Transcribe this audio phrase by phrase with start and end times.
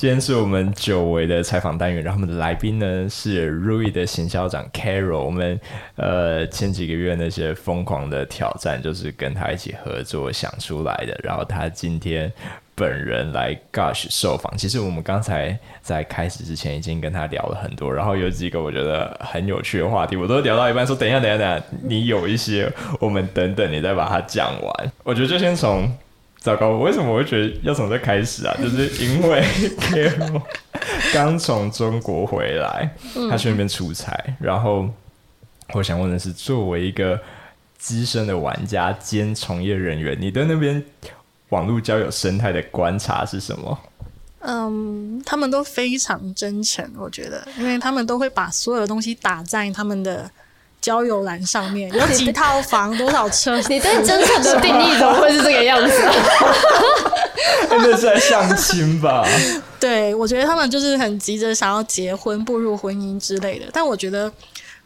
[0.00, 5.18] 今天是我们久违的采访单元，然后我们的来宾呢是 Rui 的行销长 Carol。
[5.18, 5.60] 我们
[5.96, 11.20] 呃前几个月那些疯狂的挑战，就是跟他一起合作想出来的。
[11.22, 12.32] 然后他今天
[12.74, 14.56] 本人来 Gush 受访。
[14.56, 24.92] 其实我们刚才在开始之前已经跟他聊了很多，然后有几个我觉得很有趣的话题，我都聊到一半说等一下，等一下，等一下，你有一些，我们等等你再把它讲完。
[25.02, 25.86] 我觉得就先从。
[26.40, 28.56] 糟糕，我为什么我会觉得要从这开始啊？
[28.58, 29.42] 就是因为
[29.78, 30.42] Carol
[31.12, 32.90] 刚从中国回来，
[33.30, 34.88] 他去那边出差，然后
[35.74, 37.20] 我想问的是，作为一个
[37.76, 40.82] 资深的玩家兼从业人员，你对那边
[41.50, 43.78] 网络交友生态的观察是什么？
[44.38, 50.30] 嗯，他们都非常真诚，我觉得，因为他们都会把所有的东西打在他们的。
[50.80, 53.56] 交友栏上面有几套房，多少车？
[53.68, 55.92] 你对真诚的定义怎么会是这个样子？
[57.70, 59.26] 那是在相亲吧？
[59.78, 63.66] 对，我觉得他们就是很急着想要结婚、步入婚姻之类的。
[63.72, 64.30] 但我觉得，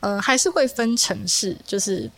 [0.00, 2.08] 呃，还是会分城市，就是，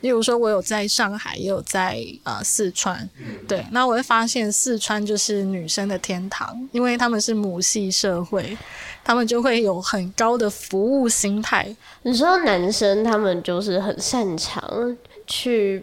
[0.00, 3.08] 例如说，我有在上海，也有在呃四川。
[3.46, 8.56] 对，那我会发现四川就是女生的天堂，因为他们是母系社会。
[9.04, 11.74] 他们就会有很高的服务心态。
[12.02, 14.94] 你说男生他们就是很擅长
[15.26, 15.82] 去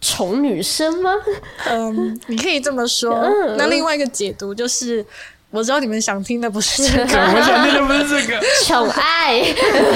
[0.00, 1.12] 宠女生吗？
[1.66, 3.12] 嗯，你可以这么说。
[3.12, 5.04] 嗯、那另外一个解读就是，
[5.50, 9.42] 我知道你们想听的不是 这个，我想听的不是这个 宠爱。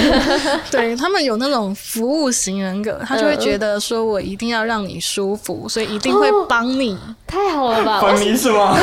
[0.71, 6.93] 对，他们有那种服务型人格，他就会觉得说我一定要让你舒服，所以一定会帮你。
[6.93, 7.99] 哦、太好了吧？
[8.01, 8.77] 帮你是吗？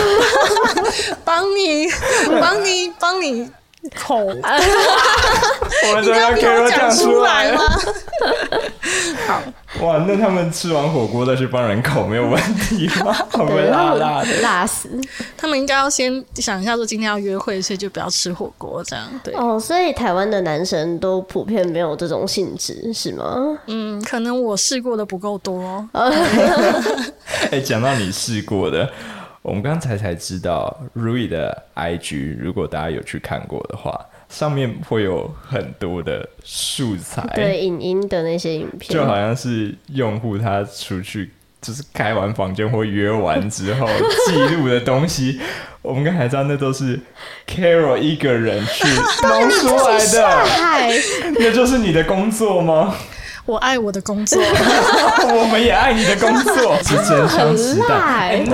[1.24, 1.88] 帮你，
[2.40, 3.50] 帮你，帮你。
[3.98, 4.32] 口，我
[5.94, 7.62] 们都要给我讲出来吗？
[9.66, 13.12] 好 哇，那他们吃完火锅再去帮人口没有问题吗？
[13.30, 14.40] 会不会辣辣的？
[14.40, 14.88] 辣死！
[15.36, 19.06] 他们应该要先想一下，说今天要约会，所以就不要吃火锅这样。
[19.22, 23.58] 对哦，所以台湾的男生都普遍没有这种性质，是吗？
[23.66, 25.88] 嗯，可能我试过的不够多。
[25.92, 28.88] 哎、欸，讲到你试过的。
[29.42, 33.98] 我们刚才才知道，Rui 的 IG，如果大家有去看过的话，
[34.30, 41.30] 上面会有很多的素材，对，影音的那些影片，就好像是用户他出去
[41.60, 43.86] 就是开完房间或约完之后
[44.26, 45.38] 记录的东西。
[45.82, 47.00] 我们刚才知道，那都是
[47.46, 48.86] Carol 一个人去
[49.26, 50.46] 弄出来的，
[51.38, 52.94] 那就是你的工作吗？
[53.46, 58.44] 我爱我的工作， 我们也爱你的工作，之前相时代。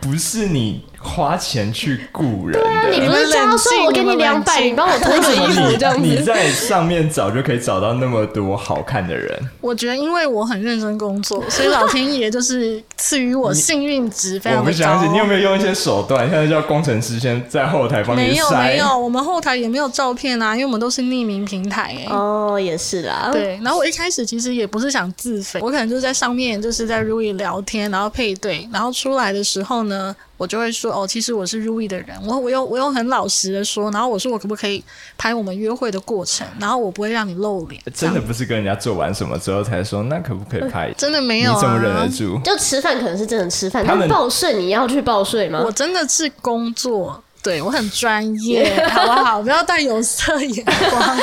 [0.00, 6.00] 不是你花钱去雇人的，对啊，你不是这样说，我给你两百，你帮我脱个衣服这样子。
[6.00, 9.36] 你在上面找就可以找到那么多好看的人。
[9.60, 14.66] 我觉得，因为我很认真工作，所以老天爷就是赐予我幸运值非常高。
[14.66, 16.28] 我不相信，你有没有用一些手段？
[16.30, 18.24] 现在叫工程师先在后台帮你筛。
[18.26, 21.96] 没有没有，我们后台也没有照片啊，因为我们都是匿名平台。
[22.10, 23.30] 哦，也是啦。
[23.32, 30.14] 对，然后我一开始其实也不是想自肥，我可能就是在上面就是在 Rui 聊天，然后配对，然后出来的时候呢。
[30.38, 34.82] 我就会说哦，其实我是入意的人，我我又我又很老实的说，然后我说我可不可以
[35.18, 37.82] 拍我们约会的过程，然后我不会让你露脸。
[37.92, 40.90] 真的不是跟人家做完什么之后才说，那可不可以拍？
[40.96, 42.40] 真的没有、啊，你怎么忍得住？
[42.42, 45.62] 就吃饭可能是真的吃饭，他们报税你要去报税吗？
[45.66, 47.22] 我真的是工作。
[47.48, 49.40] 对，我很专业， 好不好？
[49.40, 51.18] 不要带有色眼光。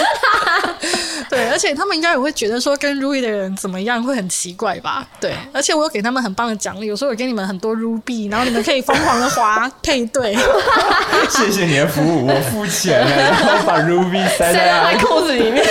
[1.30, 5.08] 对，而且他们应该也会觉得说跟 Ruby 的人怎么样会很奇怪吧？
[5.22, 10.36] 对，而且我有给他们很棒的奖励，有时候我给你们很多 Ruby，然后你们可以疯狂的滑 配对。
[11.30, 15.64] 谢谢你的服务，我付钱了，然后把 Ruby 塞在裤子里面。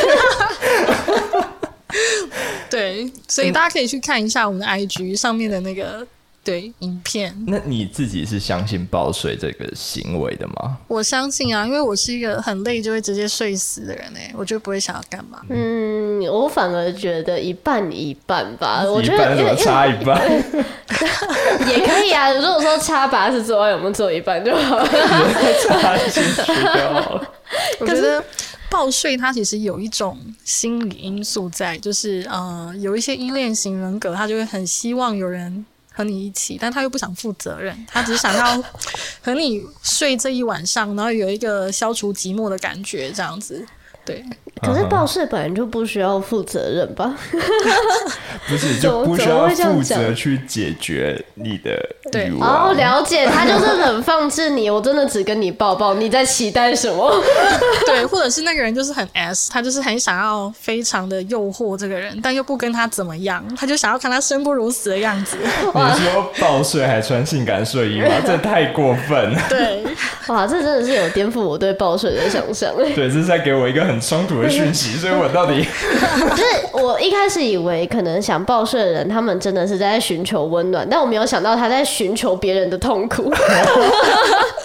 [2.71, 6.07] 对，所以大家可以去看一下我们的 IG 上面的那个。
[6.45, 7.35] 对，影片。
[7.47, 10.77] 那你自己是相信报税这个行为的吗？
[10.87, 15.41] 我相信啊，因为我是一个很累就会直接睡死的人哎，我就不会想要干嘛。
[15.49, 18.85] 嗯，我反而觉得一半一半吧。
[18.85, 20.21] 我觉得有差一半
[21.67, 22.31] 也可以啊。
[22.31, 24.87] 如果说差八十之外，我们做一半就好了？
[25.67, 27.33] 差进去就好了。
[27.81, 28.23] 我觉得
[28.69, 35.65] 报税它其实有一种心理因素在，就是呃，有一些依恋型人格，他就会很希望有人。
[35.97, 38.61] 和你一起，但他又不想负责任，他只是想要
[39.23, 43.65] 和你睡这一晚上，然后有一个消除寂寞的感觉，这样子。
[44.05, 44.25] 对。
[44.63, 47.15] 可是报税本来就不需要负责任吧？
[48.49, 51.77] 不是，就不需要负责去解决你的
[52.11, 54.71] 对哦，了解，他就是很放置你。
[54.71, 57.13] 我真的只跟你抱抱，你在期待什么？
[57.85, 65.37] 对，或者是那个人就是很 S，他就是很想要非常的诱惑这个人，但又不跟他怎么样，他就想要看他生不如死的样子。
[65.43, 68.09] 你说报税还穿性感睡衣吗？
[68.25, 69.43] 这太过分了。
[69.49, 69.85] 对，
[70.29, 72.75] 哇，这真的是有颠覆我对报税的想象。
[72.77, 83.33] 对，这是在给我一个很冲突的讯息，所以我到底就是我一开始以为可能想报社的人，他们真的是在寻求温暖，但我没有想到他在寻求别人的痛苦，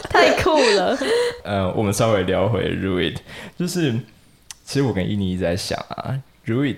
[0.09, 0.97] 太酷了。
[1.43, 3.15] 呃，我们稍微聊回 Ruid，
[3.57, 3.91] 就是
[4.63, 6.15] 其实我跟伊妮一直在想啊
[6.45, 6.77] ，Ruid。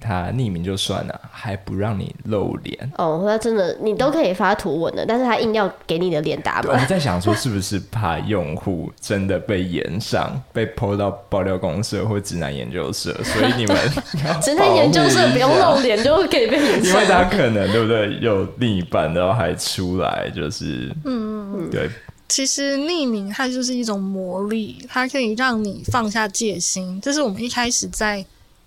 [0.00, 3.24] 他匿名就算了，还不让你露脸哦。
[3.26, 6.72] 他真的，你都可以发图文的，但是他硬要给你的脸打码。
[6.72, 13.76] 我在想说，是不是怕用户真的被延上， 被 PO 到爆料公社或直男研究社，所以你们
[14.42, 18.18] 直男研究社不用露脸就可以被延上，因为他可能对不对？
[18.20, 21.88] 有另一半，然后还出来，就是嗯嗯对。
[22.28, 27.00] 其实匿名它就是一种魔力，它可以让你放下戒心。
[27.00, 28.24] 这是我们一开始在。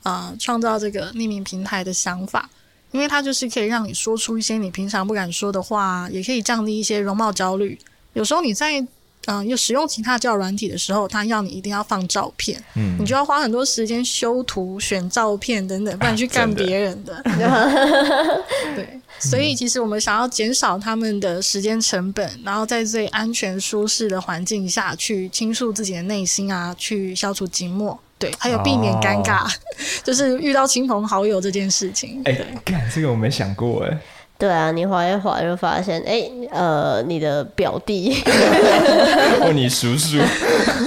[0.09, 2.49] 啊，创造这个匿名平台的想法，
[2.91, 7.77] 因为它就是可以让你说出一些你平常不敢说的话，也可以降低一些容貌焦虑。
[8.13, 8.85] 有时候你在
[9.25, 17.21] 嗯，有使用其他交友软体的时候，他要你一定要放照片，嗯，你就要花很多时间修图、选照片等等，不然去干别人的。
[18.75, 27.95] 对，所以其实我们想要减少他们的时间成本，然后在最安全舒适的环境下去倾诉自己的内心啊，去消除寂寞。
[28.19, 29.49] 对，还有避免尴尬，哦、
[30.03, 32.21] 就是遇到亲朋好友这件事情。
[32.25, 33.97] 哎、欸，干这个我没想过哎。
[34.37, 38.23] 对啊，你滑一滑就发现，哎、欸，呃，你的表弟
[39.41, 40.17] 或 你叔叔，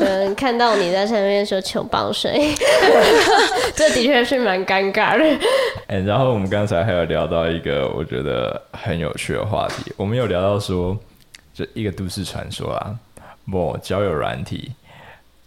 [0.00, 2.54] 嗯，看到你在上面说求报税，
[3.76, 5.24] 这的确是蛮尴尬的。
[5.86, 10.96] 哎、欸，然后我们刚才还有聊到一个我觉得很有趣的话题，我们有聊到说，
[11.52, 12.94] 就一个都市传说啊，
[13.44, 14.72] 某交友软体。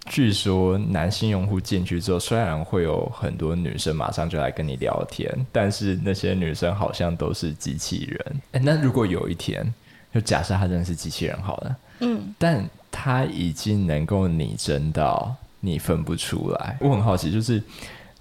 [0.06, 8.42] 据说男性用户进去之后，虽然会有很多女生马上就来跟你聊天，但是那些女生好像都是机器人。
[8.52, 9.66] 诶，那如果有一天，
[10.14, 16.78] 就假设他真的是机器人好了，嗯，但他已经能够拟真到你分不出来。
[16.82, 17.62] 我很好奇，就是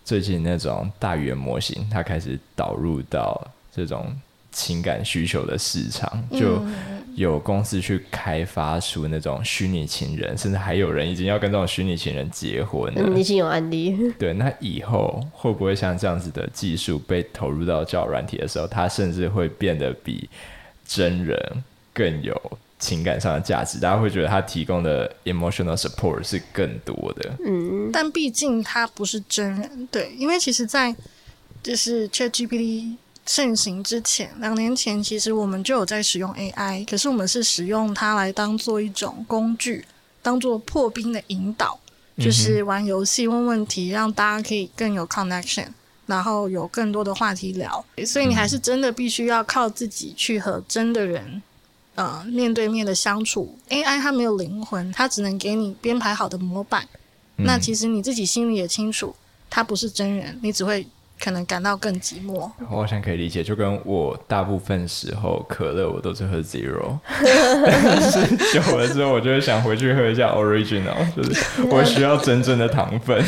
[0.04, 4.10] 最近那种大语言模型，它开始导入到这种
[4.50, 6.62] 情感需求的市场，就。
[7.14, 13.02] 有公司去开发出那种虚拟情人，甚至还有人已经要跟这种虚拟情人结婚了。
[13.04, 14.12] 嗯，已经有案例。
[14.18, 20.28] 对，那以后会不会像这样子的技术被投入到交友软体的时候，它甚至会变得比
[20.86, 23.78] 真人更有情感上的价值？
[23.78, 27.32] 大家会觉得它提供的 emotional support 是更多的。
[27.46, 30.94] 嗯，但毕竟它不是真人，对，因为其实，在
[31.62, 32.96] 就是 ChatGPT。
[33.26, 39.84] 盛行之前，两年前，其实我们就有在使用 AI，可是我们是使用它来当做一种工具，
[40.20, 41.80] 当做破冰的引导，
[42.18, 45.68] 就是玩游戏问问题，让大家可以更有 connection，
[46.04, 47.82] 然后有更多的话题聊。
[48.04, 51.42] 所以你还是真的必须要靠自己去和真的人，
[51.94, 53.56] 呃，面对面的相处。
[53.70, 56.86] AI 它没有灵魂，它只能给你编排好的模板。
[57.36, 59.16] 那其实你自己心里也清楚，
[59.48, 60.86] 它不是真人，你只会。
[61.20, 66.98] 可能感到更寂寞，我好像可以理解，就跟我大部分时候可乐我都是喝 zero，
[67.64, 73.24] 但 是久了之后，我就会想回去喝一下 original，就是 我需要真正的糖分。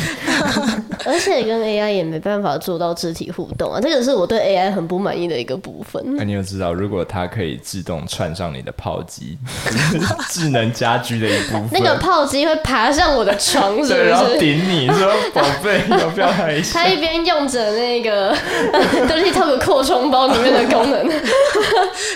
[1.17, 5.99] 而且跟 AI 也没办法做到肢体互动啊，这个是我对 AI 很不满意的一个部分。
[6.15, 9.35] 那、啊、你有知道，如果它可以自动串上你的炮机，
[10.29, 16.83] 智能家居的一部分， 那个炮机会爬上我的床 是不是，是然后顶你说宝贝，要不要来一下？
[16.83, 18.35] 它一边用着那个
[19.07, 21.09] 东西套个扩充包里面的功能，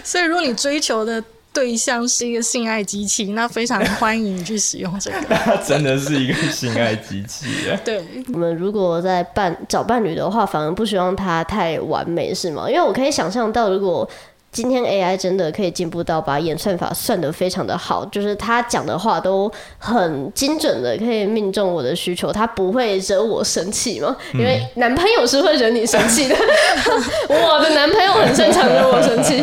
[0.03, 1.23] 所以如果你追求的。
[1.53, 5.17] 对象是一个性爱机器，那非常欢迎你去使用这个。
[5.29, 7.77] 它 真的是一个性爱机器啊！
[7.83, 12.69] 对，我们如果在伴找伴侣的话，反而不希望他太完美，是吗？
[12.69, 14.09] 因为我可以想象到，如果
[14.51, 24.15] 今天 AI 真的可以进步到把演算法算得非常的好，就是他讲的话都很精准的可以命中我的需求，他不会惹我生气吗？
[24.33, 26.35] 因为男朋友是会惹你生气的，
[27.29, 29.41] 我的男朋友很擅长惹我生气。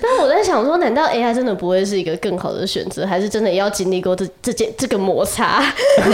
[0.00, 5.62] 但我在想说，难道 AI 真的不会是一个更好的选择，还是真的要经历过这这件这个摩擦？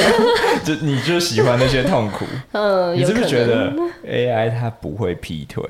[0.65, 2.25] 就你就喜欢那些痛苦？
[2.53, 3.71] 嗯，你是不是觉得
[4.07, 5.63] AI 它不会劈腿，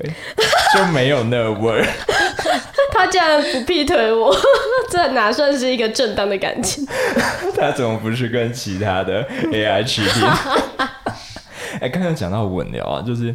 [0.75, 1.85] 就没有那味儿？
[2.91, 4.35] 他竟然不劈腿我，
[4.89, 6.85] 这哪算是一个正当的感情？
[7.55, 10.21] 他怎么不是跟其他的 AI 取替？
[11.73, 13.33] 哎、欸，刚刚讲到稳聊啊，就是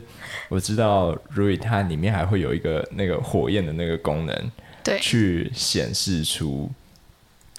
[0.49, 4.51] 我知道 Rui 它里面还会有一个那个火焰的那个功能，
[4.83, 6.71] 对，去显示出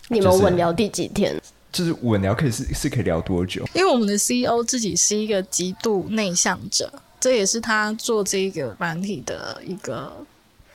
[0.10, 1.36] 你们稳聊第几天？
[1.72, 3.66] 就是稳聊可以是是可以聊多久？
[3.74, 10.14] 因为我们的 CEO 自己是一个极度内向者，这也是他做这个软体的一个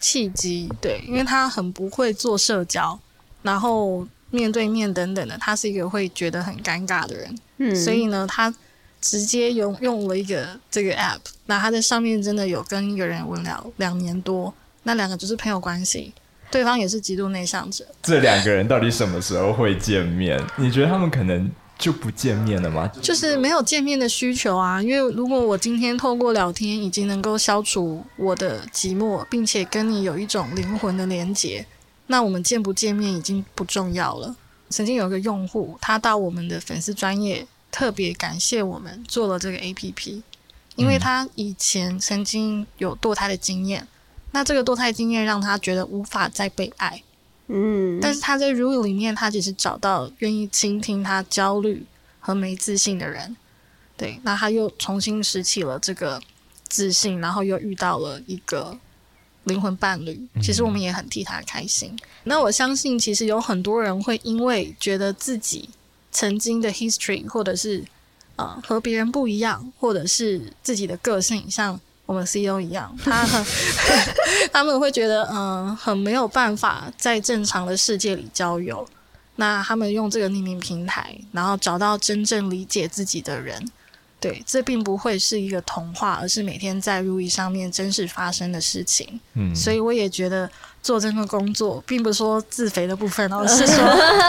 [0.00, 0.69] 契机。
[0.80, 2.99] 对，因为他很不会做社交，
[3.42, 7.38] 然后面对面等等的，他是一个会觉得很尴尬的人。
[7.59, 8.52] 嗯，所以呢，他
[9.00, 14.52] 直接用用了一个这个 app，那他在上面真的有跟一个人稳聊两年多，
[14.83, 16.12] 那两个就是朋友关系。
[16.50, 17.87] 对方也是极度内向者。
[18.02, 20.37] 这两个人到底什么时候会见面？
[20.57, 21.49] 你觉得他们可能
[21.80, 22.87] 就不见面了吗？
[23.02, 24.80] 就是没有见面的需求啊。
[24.80, 31.66] 因为如果我今天透过聊天已经能够消除我的寂寞，并且跟你有一种灵魂的连接，
[32.08, 34.37] 那我们见不见面已经不重要了。
[34.68, 40.22] 曾经有一个用户，他到我们的粉丝专业特别感谢我们做了这个 APP，
[40.76, 43.88] 因为他以前曾经有堕胎的经验。
[44.32, 47.02] 那这个堕胎经验让他觉得无法再被爱，
[47.52, 51.85] 嗯，但是他在 Rui 里面，他只是找到愿意倾听他焦虑
[52.21, 53.37] 和没自信的人，
[53.97, 56.23] 对，那他又重新拾起了这个
[56.69, 58.78] 自信，然后又遇到了一个
[59.45, 61.99] 灵魂伴侣，其实我们也很替他开心。
[62.23, 65.71] 那我相信，其实有很多人会因为觉得自己
[66.12, 67.85] 曾经的 history，或者是
[68.37, 71.80] 啊、呃、和别人不一样，或者是自己的个性像。
[72.11, 73.47] 我们 CEO 一样，他很
[74.52, 78.85] 他们会觉得嗯、呃，很没有办法在正常的世界里交友。
[79.37, 83.64] 那他们用这个匿名平台，然后找到真正理解自己的人。
[84.19, 89.21] 对，这并不会是一个童话，而是每天在 Rui 上面真实发生的事情。
[89.35, 90.50] 嗯，所以我也觉得
[90.82, 93.84] 做这份工作，并不是说自肥的部分，而是说，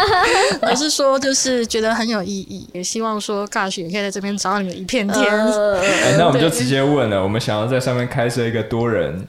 [0.62, 2.68] 而是说，就是觉得很有意义。
[2.74, 5.24] 也希望说，Gosh 也可以在这边找到你们一片天。
[5.24, 9.26] 哎、欸，那我们就直接问了，我们想要在上面开设一个多人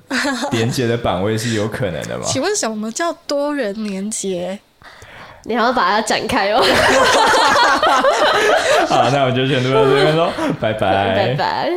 [0.51, 2.25] 连接的版位是有可能的吗？
[2.27, 4.59] 请问什么叫多人连接？
[5.45, 6.63] 你还要把它展开哦。
[8.89, 11.71] 好，那我们就先录到这边喽，拜拜，拜拜。